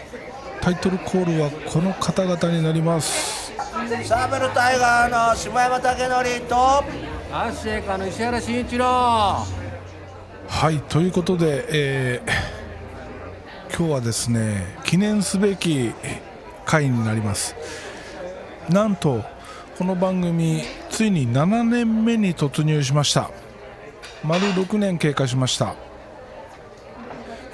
[0.63, 3.53] タイトルコールはこの方々になります。
[3.53, 3.59] ム
[4.03, 6.85] サーベルタイガーの下山武則とア
[7.51, 8.87] ッシェイカーの石原慎一郎。
[8.87, 9.47] は
[10.71, 12.31] いということで、えー
[13.77, 15.93] 今日はですね記念すべき
[16.65, 17.55] 回になります。
[18.71, 19.23] なんと
[19.81, 20.61] この番組
[20.91, 23.31] ついに7年目に突入しました。
[24.23, 25.75] 丸6年経過しました。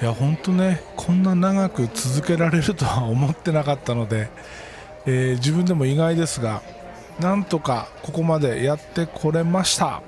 [0.01, 4.29] いや本当ねこんな長く続けられるとは思ってなかったので、
[5.05, 6.61] えー自分でも意外ですが
[7.21, 10.01] なんとかここまでやってこれました。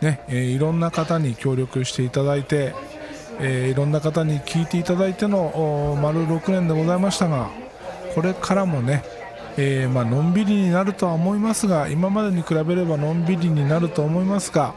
[0.00, 2.74] ねえーいろんな方に協力していただいて、
[3.38, 7.50] えーいろんな方に聞いていただいての丸6年でございましたが
[8.14, 9.04] これからもね、
[9.56, 14.74] えーまあのんびりになるとは思いますが今までに比べればのんびりになると思いますが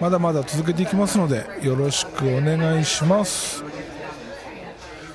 [0.00, 3.64] まだまだ続けていきますのでよろしくお願いします。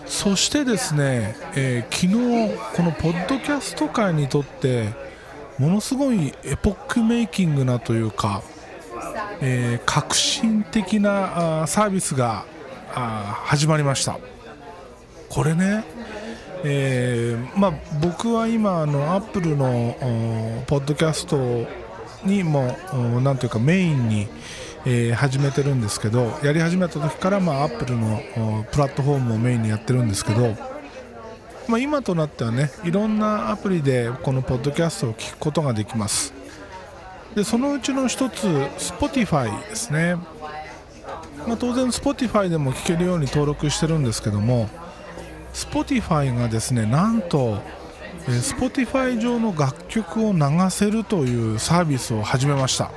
[0.05, 4.89] そしてですね、えー昨日このポッドキャスト界にとって
[5.59, 8.41] ものすごいエポックメイキングなというか、
[9.39, 12.45] えー革新的なあサービスが
[12.95, 14.17] あ始まりました。
[15.29, 15.83] これね、
[16.63, 19.95] えーまあ、僕は今あのアップルの
[20.67, 21.65] ポッドキャスト
[22.25, 22.75] にも
[23.21, 24.27] なんというかメインに、
[24.85, 28.21] えー始めてるんですけどやり始めた時から、まあ、アップルの
[28.71, 30.55] プラットフォームをメインにやってるんですけど、
[31.67, 36.33] まあ、今となってはねいろんなアプリでこのポッドキャストを聞くことができます。
[37.35, 40.15] でそのうちの一つ Spotify ですね、
[41.47, 44.67] まあ、当然 Spotify でも聞けるように登録してるんですけども
[45.59, 47.59] Spotify がですねなんと
[48.27, 52.91] え Spotify 上の楽曲を流せるというサービスを始めました。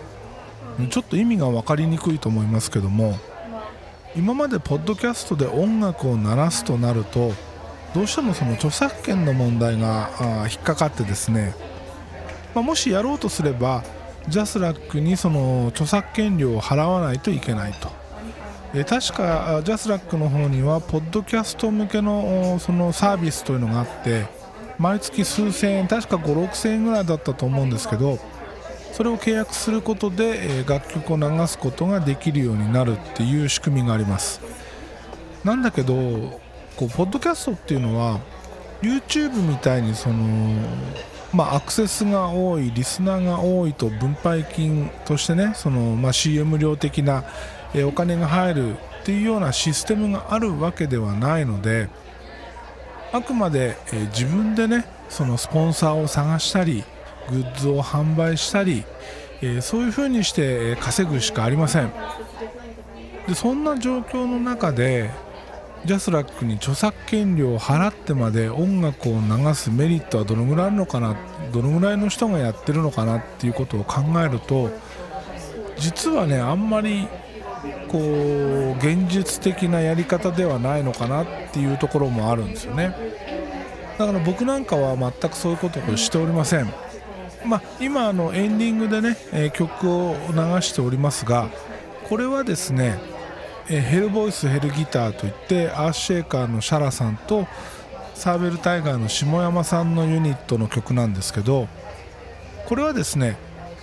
[0.91, 3.19] ちょっと意味が分かりにくいと思いますけども
[4.17, 7.33] 今までポッドキャストで音楽を鳴らすとなると
[7.95, 10.09] どうしてもその著作権の問題が
[10.51, 11.55] 引っかかってですね、
[12.55, 13.85] まあもしやろうとすれば
[14.29, 18.02] ジャスラックにその著作権料を払わないといけないと。
[18.75, 24.27] え確かあジャスラックの方にはポッドキャスト向けのそのサービスというのがあって
[24.79, 28.19] 毎月数千円確か5 6千円ぐらいだったと思うんですけど
[28.93, 34.43] それを契約することで、え楽曲を流すことができるようになるっていう仕組みがあります。
[35.45, 35.95] なんだけど
[36.77, 38.21] こうポッドキャストっていうのは
[38.83, 40.61] YouTube みたいにその
[41.33, 47.25] まあ、アクセスが多いリスナーが多いと分配金としてねその、まあ、CM 料的な、
[47.75, 51.89] えお金が入るっていうようなシステムがあるわけではないので
[53.13, 56.83] あくまで、え自分でねそのスポンサーを探したり
[57.31, 58.85] グッズを販売したり、
[59.43, 61.93] えそういうふうにしてえ稼ぐしかありません。
[63.29, 65.11] でそんな状況の中で
[65.85, 71.17] ジャスラックに著作権料を払ってまで音楽を流すメリットはどのぐらいあるのかな
[71.53, 74.71] どのぐらいの人がやってるのかなっていうことを考えると
[75.77, 77.09] 実はねあんまり
[77.93, 82.97] こう現実的なやり方ではないのかなっていうところもあるんですよね。
[83.99, 86.73] だから僕なんかは全くそういうことをしておりません。
[87.45, 91.49] まあ、今あのエンディングでね、え曲を流しておりますが
[92.09, 93.01] これはですね
[93.69, 97.47] えヘルボイスヘルギターといってアースシェーカーのシャラさんと
[98.15, 101.69] サーベルタイガーの下山さんのユニットの曲なんですけど
[102.67, 103.37] これはですね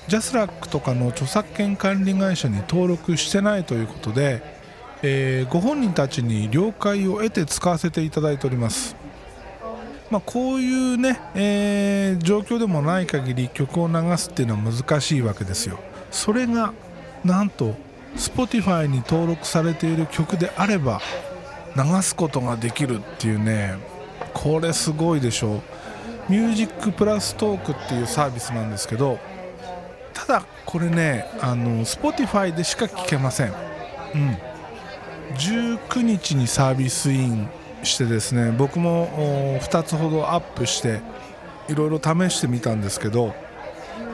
[0.09, 4.41] ジャスラックとかの著作権管理会社に登録してないということで、
[5.03, 8.95] えーご本人たちに了解を得て使わせていただいております。
[10.09, 15.77] まあ、こういうね、えー状況でもない限り曲を流すっていうのは難しいわけですよ。
[16.09, 16.73] それが
[17.23, 17.75] なんと
[18.15, 21.01] Spotify に登録されている曲であれば
[21.75, 23.75] 流すことができるっていうね
[24.33, 25.61] これすごいでしょう。
[26.31, 29.19] ミュージックプラストークっていうサービスなんですけど
[30.27, 33.53] ただこれねあの Spotify でしか聴けません。
[34.15, 34.37] うん。
[35.35, 37.47] 19日にサービスイン
[37.83, 41.01] してですね僕も2つほどアップして
[41.67, 43.33] いろいろ試してみたんですけど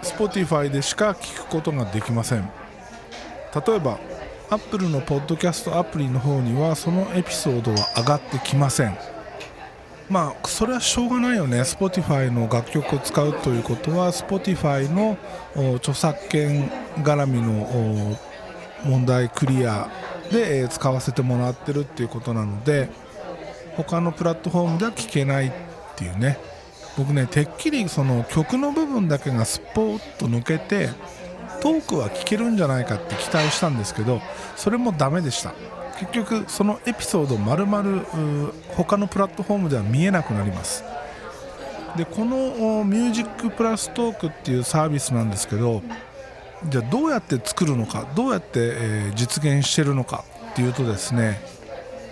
[0.02, 2.50] Spotify でしか聞くことができません。
[3.66, 4.00] 例えば
[4.50, 8.98] Apple のポッドキャストアプリの方にはそのエピソードは上がってきません。
[10.10, 11.62] まあそれはしょうがないよね。
[11.62, 15.18] Spotify の楽曲を使うということは Spotify の
[15.78, 18.18] 著作権絡みの
[18.84, 19.90] 問題クリア
[20.32, 22.90] で、使わせてもらってるっていうことなので
[23.76, 25.52] 他のプラットフォームでは聞けないっ
[25.96, 26.38] ていうね。
[26.98, 30.90] 僕ねてっきりその曲の部分だけがスポーッと抜けて
[31.62, 34.22] トークは聞けるんじゃないかって期待したんですけど
[34.56, 35.54] それもダメでした。
[36.00, 40.84] 結局そのエピソード丸々他のプラットフォームでは見えなくなります。
[41.96, 45.82] でこのミュージックプラストークっていうサービスなんですけど
[46.68, 51.40] じゃあどうやって作るのかどうやって、え実現してるのかっていうとですね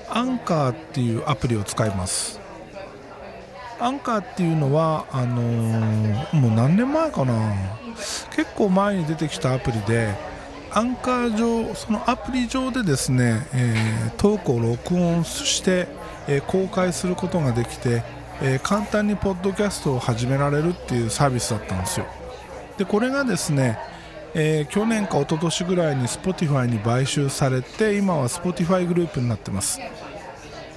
[0.09, 2.39] アンカーっていうアプリを使います。
[3.80, 7.33] アンカーっていうのはあのー、もう何年前かな。
[8.35, 10.13] 結構前に出てきたアプリで
[10.75, 15.87] アンカー上そのアプリ上でですね、えー、トークを録音して、
[16.27, 18.01] えー、公開することができて、
[18.41, 22.07] えー、簡単にポッドキャストを始められるっていうサービスだったんですよ。
[22.77, 23.77] でこれがですね、
[24.33, 29.79] えー、去年か一昨年ぐらいに Spotify に買収されて今は Spotify グループになってます。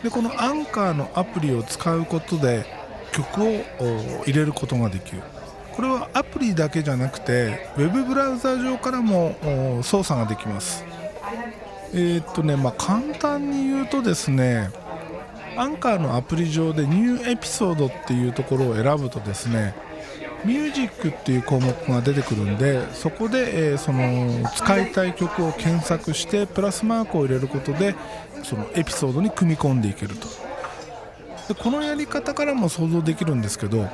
[0.03, 2.67] でこのアンカーのアプリを使うことで
[3.13, 3.65] 曲を
[4.27, 5.23] 入れることができる。
[5.77, 9.37] これはアプリだけじゃなくてウェブブラウザ上からも
[9.83, 10.85] 操作ができます。
[11.93, 14.71] えー、っとねまあ簡単に言うとですね
[15.57, 19.75] アンカーのアプリ上でニューエピソードっていうところを選ぶとですね
[20.45, 27.95] ミュージックっていう項目が出てくるんでそこで、えー、その使いたい曲を検索してプラスマークを入れることで
[28.45, 30.29] そのエピソードに組み込んでいけると。
[31.49, 33.89] でこのやり方からも想像できるんですけど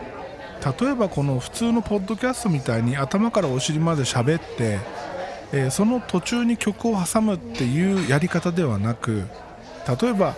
[0.65, 4.79] 例えばこの普通のポッドキャストみたいに頭からお尻まで喋って、
[5.53, 9.25] えー、その途中に曲を挟むっていうやり方ではなく
[10.01, 10.37] 例えば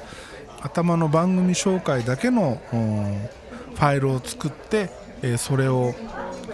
[0.62, 4.88] 頭の番組紹介だけのファイルを作って、
[5.20, 5.94] えー、それを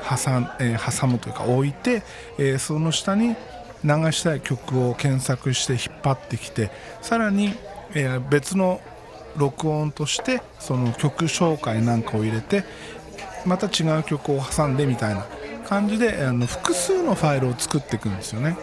[0.09, 2.03] 挟,、えー、挟むというか置いて、
[2.39, 3.37] えその下に
[3.85, 6.71] 流したい曲を検索して引っ張ってきて
[7.03, 7.55] さらに、
[7.95, 8.81] え別の
[9.37, 12.65] 録音としてその曲紹介なんかを入れて
[13.47, 15.27] また違う曲を挟んでみたいな
[15.67, 18.57] 感じであの複数のファイルを作っていくんですよね。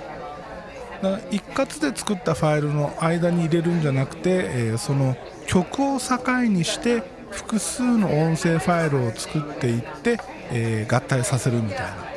[1.01, 5.15] だから一括で作ったファイルの間に入れるんじゃなくて、えー、その
[5.45, 10.17] 曲を境にして複数の音声ファイルを作っていって、
[10.51, 12.07] えー、合体させるみたいな。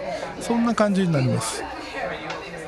[0.41, 1.63] そんな感じになります。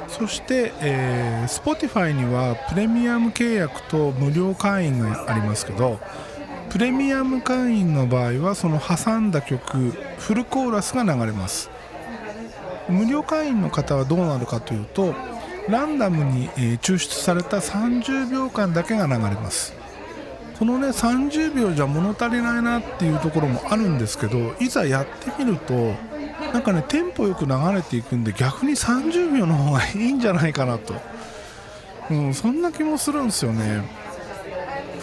[0.08, 5.98] そして、えー、Spotify にはプレミアム契約と無料会員がありますけど
[6.72, 11.68] プレミアム会員の場合はその挟んだ曲フルコーラスが流れます。
[12.88, 15.14] 無料会員の方はどうなるかというと
[15.68, 16.48] ランダムに、
[16.78, 19.74] 抽出された30秒間だけが流れます。
[20.58, 25.74] このね30秒じゃ物足りないなっていうところもあるんですけどいざやってみると
[26.54, 30.94] なんかねテンポよく流れていくんで逆に30秒の方がいいんじゃないかなと、
[32.10, 34.01] うん、そんな気もするんですよね。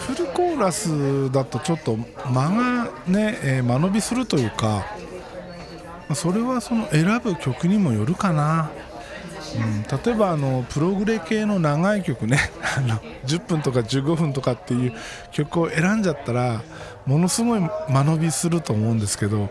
[0.00, 4.86] フルコーラスだとちょっと間がね、えー、間延びするというか
[6.14, 8.70] それはその選ぶ曲にもよるかな、
[9.56, 12.38] うん、例えばあのプログレ系の長い曲ね
[12.76, 14.94] あの10分とか15分とかっていう
[15.30, 16.62] 曲を選んじゃったら
[17.06, 19.50] ものすごい間延びすると思うんですけど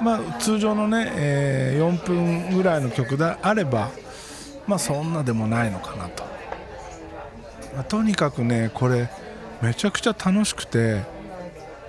[0.00, 3.90] まあ、通常のね、えー、4分ぐらいの曲であれば、
[4.66, 6.24] まあ、そんなでもないのかなと、
[7.76, 9.10] ま、とにかくねこれ
[9.62, 11.02] めちゃくちゃ楽しくて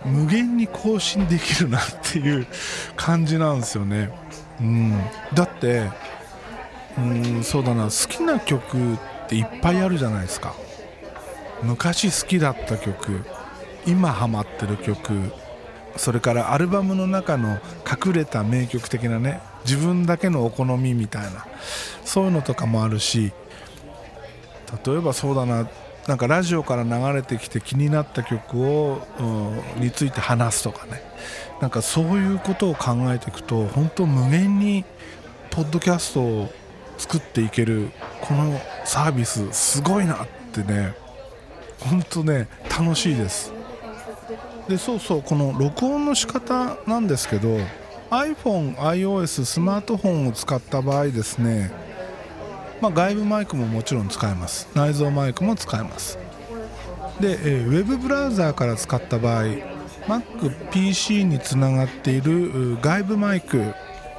[0.03, 2.47] 無限に更新できるなっていう
[2.95, 4.09] 感じなんですよね、
[4.59, 5.00] うん、
[5.34, 5.89] だって
[6.98, 7.86] うんそうだな。
[7.86, 8.98] 好きな曲っ
[9.29, 10.53] ていっぱいあるじゃないですか。
[11.63, 13.24] 昔好きだった曲
[13.86, 15.31] 今ハマってる曲
[15.96, 17.60] それからアルバムの中の
[18.05, 21.46] 隠れた名曲的なね自分だけのお好みみたいな
[22.03, 23.31] そういうのとかもあるし
[24.86, 25.69] 例えばそうだな。
[26.08, 29.01] なんかラジオから流れてきて気になった曲を、
[29.77, 31.01] について話すとかね
[31.62, 34.84] なんかそういうことを考えていくと本当無限に
[35.51, 36.53] ポッドキャストを
[36.98, 37.91] 作っていける
[38.22, 40.93] このサービスすごいなってね
[41.79, 43.53] 本当ね楽しいです。
[44.67, 47.58] でそうそうこの録音の仕方なんですけど
[48.12, 51.72] iPhone、iOS スマートフォンを使った場合ですね、
[52.81, 54.67] まあ、外部マイクももちろん使えます。
[54.73, 56.17] 内蔵マイクも使えます。
[57.21, 59.43] で、えー、ウェブブラウザーから使った場合
[60.07, 63.73] MacPC につながっている外部マイク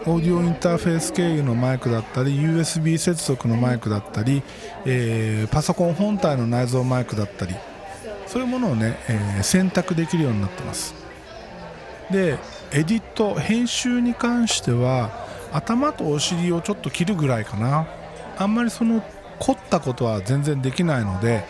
[0.05, 4.43] オーディオインターフェース経由のマイクだったり USB 接続のマイクだったり、
[4.85, 7.55] えー、パソコン本体の内蔵マイクだったり
[8.27, 10.95] そういうものをね、えー、選択できるようになってます。
[12.11, 12.39] で
[12.73, 15.11] エディット編集に関しては
[15.53, 17.87] 頭とお尻をちょっと切るぐらいかな。
[18.39, 19.03] あんまりその
[19.39, 21.45] 凝ったことは全然できないので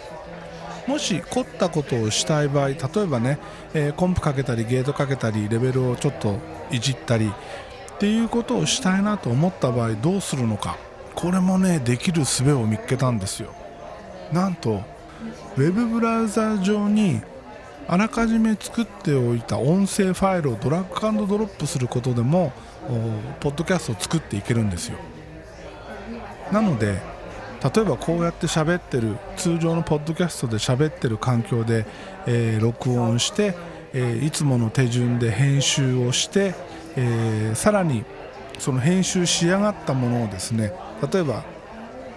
[0.86, 3.38] もし凝ったことをしたい場合例えばね、
[3.74, 6.38] えー、コンプかけたりゲートかけたりレベルをちょっと
[6.70, 10.76] いじったりっていうことをしたいなと思った場合どうするのか。
[11.14, 13.52] これもねできる術を見つけたんですよ。
[14.32, 14.82] なんと
[15.56, 17.20] ウェブブラウザ上に
[17.86, 22.52] あらかじめ作っておいた音声ファイルをドラッグドロップすることでも
[23.40, 24.98] ポッドキャストを作っていけるんですよ。
[26.52, 27.00] なので
[27.74, 31.86] 例えばこうやって喋ってる通常のポッドキャストで喋ってる環境で、
[32.26, 33.54] えー、録音して、
[33.92, 36.54] えー、いつもの手順で編集をして、
[36.96, 38.04] えー、さらに
[38.58, 40.72] その編集し上がったものをですね
[41.12, 41.44] 例えば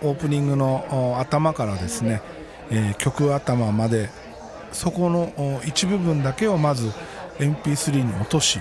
[0.02, 2.22] オープニングの頭からですね、
[2.70, 4.10] え、曲頭まで
[4.72, 6.92] そこの一部分だけをまず
[7.40, 8.60] MP3 に落とし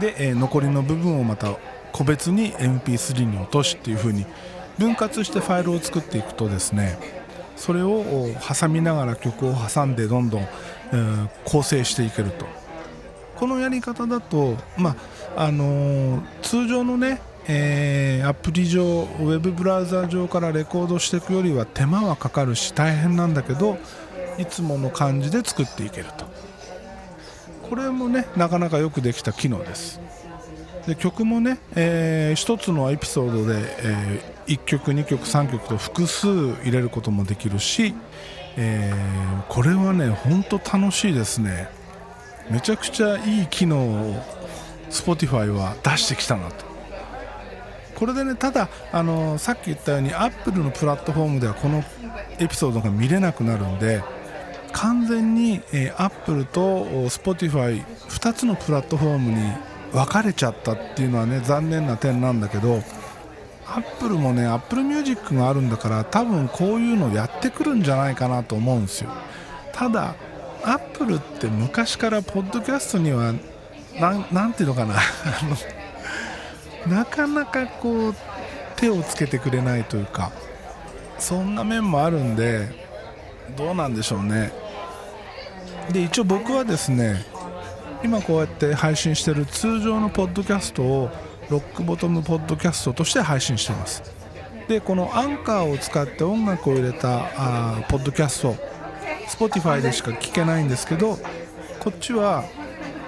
[0.00, 1.54] で、え、残りの部分をまた
[1.92, 4.26] 個別に MP3 に落としっていう風に
[4.78, 6.98] 分割してファイルを作っていくとですね
[7.56, 8.04] それを
[8.40, 10.48] 挟みながら曲を挟んでどんどん、え、
[11.44, 12.46] 構成していけると。
[13.36, 14.96] このやり方だと、ま
[15.36, 18.82] ああのー、通常のね、えー、アプリ上
[19.20, 23.78] ウェブブラウザー上からレコードしていくよりは手間はかかるし大変なんだけど
[24.38, 26.24] いつもの感じで作っていけると。
[27.68, 30.00] これもねなかなかよくできた機能です。
[30.86, 37.94] で曲もね、えー、1つのエピソードで、えー、1曲2曲3曲と複数入れることもできるし、
[38.56, 41.68] えー、これはね本当楽しいですね。
[42.50, 44.14] めちゃくちゃいい機能を
[44.90, 46.70] Spotify は出してきたなと。
[47.94, 51.84] これでねただあのさっき言ったように Apple のプラットフォームではこの
[52.38, 54.02] エピソードが見れなくなるんで
[54.72, 59.52] 完全に、えー、Apple と Spotify2 つのプラットフォームに
[59.92, 62.82] 分かれちゃったっていうのはね残念な点なんだけど
[63.66, 69.10] アップルもねアップルミュージックがあるんだから多分こういうのやってくるんじゃないかなと思うんですよ。
[69.72, 70.14] ただ
[70.64, 73.32] アップルって昔からポッドキャストには
[74.32, 74.96] 何ていうのかな
[76.86, 78.14] なかなかこう
[78.76, 80.32] 手をつけてくれないというか
[81.18, 82.68] そんな面もあるんで
[83.56, 84.52] どうなんでしょうね。
[85.92, 87.24] で一応僕はですね
[88.02, 91.10] 今こうやって配信してる通常のポッドキャストを
[91.50, 94.02] ロックボトムポッドキャストとして配信しています。
[94.68, 98.54] でこのアンカーを使って音楽を入れたあポッドキャスト
[99.26, 101.18] Spotify でしか聞けないんですけど
[101.80, 102.44] こっちは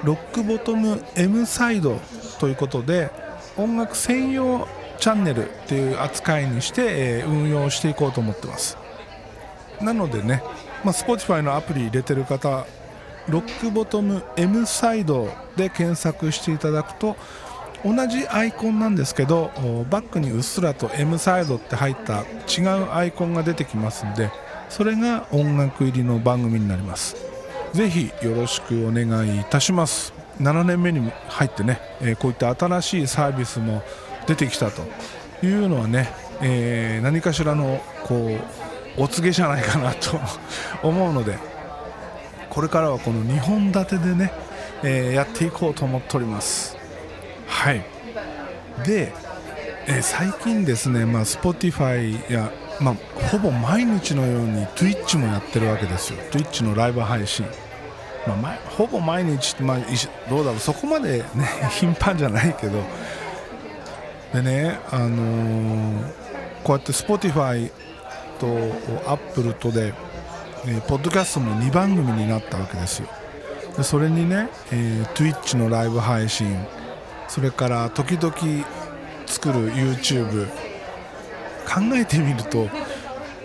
[0.02, 2.00] ロックボトム M サイド
[2.40, 3.10] ということで
[3.56, 4.66] 音楽専用
[4.98, 8.78] チャンネルっていう扱いにして、え、運用していこうと思ってます。
[9.80, 10.44] なのでね、
[10.84, 12.66] まあ、Spotify のアプリ入れてる方
[13.28, 17.16] ロックボトム M サイドで検索していただくと
[17.84, 19.50] 同じアイコンなんですけど
[19.90, 24.30] バックにうっすらと M サイドって入った違うアイコンが出てきますんで
[24.68, 27.16] それが音楽入りの番組になります。
[27.74, 30.12] ぜひよろしくお願いいたします。
[30.40, 33.82] 7年目に入ってね、えこういった新しいサービスも
[34.26, 34.82] 出てきたと
[35.44, 36.08] いうのはね、
[36.40, 38.38] えー、何かしらのこ
[38.96, 40.18] うお告げじゃないかなと
[40.82, 41.38] 思うので
[42.52, 44.30] これからはこの2本立てでね、
[44.82, 46.76] えー、やっていこうと思っております。
[47.46, 47.82] はい。
[48.84, 49.14] で、
[49.86, 52.94] えー、最近ですね、まあ、Spotify や、まあ、
[53.30, 56.18] ほぼ毎日のように Twitch もやってるわけですよ。
[56.30, 57.46] Twitch のライブ配信。
[58.26, 59.78] まあ、ほぼ毎日、まあ、
[60.28, 60.60] どうだろう。
[60.60, 61.46] そこまで、ね、
[61.80, 62.82] 頻繁じゃないけど。
[64.34, 66.02] でね、あのー、
[66.64, 67.70] こうやって Spotify
[68.38, 68.46] と
[69.10, 69.94] Apple とで
[70.64, 73.08] えー、ポッドキャストも2番組になったわけですよ。
[73.76, 76.56] でそれにね、えー、Twitch のライブ配信
[77.26, 78.32] それから時々
[79.26, 80.46] 作る YouTube
[81.66, 82.68] 考えてみると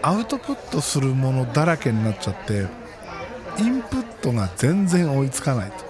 [0.02, 2.68] アウトプットするものだらけになっちゃって
[3.58, 5.86] インプットが全然追いつかないと。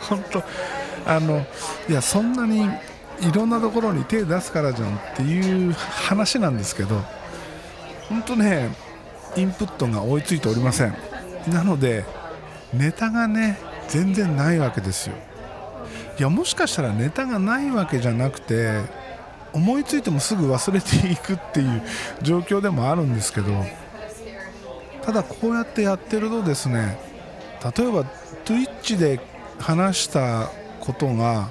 [0.08, 0.42] 本当
[1.04, 1.44] あの
[1.88, 2.70] いやそんなに
[3.20, 7.02] いろんなところに手出すからじゃんっていう話なんですけど
[8.08, 8.70] 本当ね
[9.36, 10.94] インプットが追いついておりません。
[11.48, 12.04] なので
[12.72, 13.58] ネタがね
[13.88, 15.16] 全然ないわけですよ。
[16.18, 18.80] いやもしかしたらネタがないわけじゃなくて
[19.52, 21.82] 思いついてもすぐ忘れていくっていう
[22.22, 23.64] 状況でもあるんですけど
[25.02, 26.98] ただこうやってやってるとですね
[27.76, 28.04] 例えば
[28.44, 29.20] Twitch で
[29.58, 31.50] 話したことが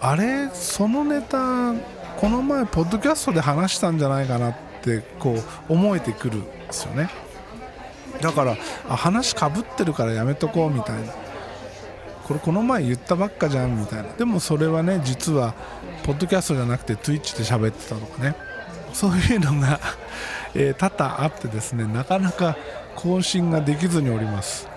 [0.00, 1.74] あれそのネタ
[2.16, 5.34] この前ポッドキャストで話したんじゃないかなってこ
[5.68, 6.42] う思えてくる。
[6.72, 7.10] ですよね。
[8.20, 8.56] だから
[8.88, 11.12] あ話かぶってるからやめとこうみたいな。
[12.24, 14.12] これこの前言ったばっかじゃんみたいな。
[14.14, 15.54] でもそれはね実は
[16.04, 18.34] ポッドキャストじゃなくて Twitch で喋ってたとかね。
[18.92, 19.80] そういうのが、
[20.54, 22.56] え、多々あってですねなかなか
[22.94, 24.68] 更新ができずにおります。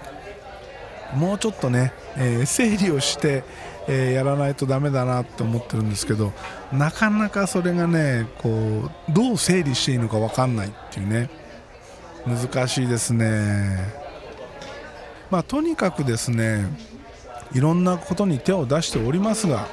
[1.14, 3.44] もうちょっとね、えー、整理をして、
[3.88, 6.34] えー、やらないとダメだなって思ってるんですけど
[6.74, 11.30] なかなかそれがねこうどう整理していいのか分かんないっていうね。
[12.26, 14.06] 難しいですね。
[15.30, 16.66] まあとにかくですね
[17.54, 19.68] いろんなことに手を出しておりますが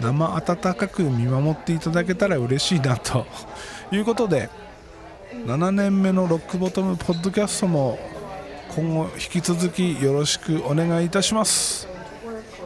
[0.00, 3.26] 生温かく見守っていただけたら嬉しいなと。
[3.92, 4.48] いうことで
[5.46, 7.98] 7年目のロックボトムポッドキャストも
[8.74, 11.88] 今後引き続きよろしくお願いいたします。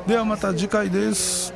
[0.06, 1.55] ではまた次回です。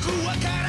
[0.00, 0.59] くわから